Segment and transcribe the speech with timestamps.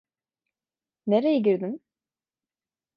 [1.07, 1.81] Nereye girdin?